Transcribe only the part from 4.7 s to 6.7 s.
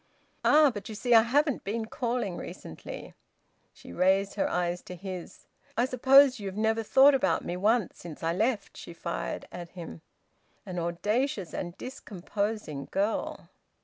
to his. "I suppose you've